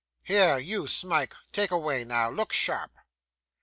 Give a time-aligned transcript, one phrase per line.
[0.23, 2.27] 'Here, you Smike; take away now.
[2.27, 2.89] Look sharp!